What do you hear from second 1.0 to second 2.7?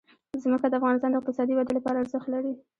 د اقتصادي ودې لپاره ارزښت لري.